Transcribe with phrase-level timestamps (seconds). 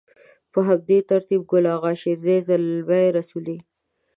[0.51, 3.45] په همدې ترتيب ګل اغا شېرزي، زلمي رسول.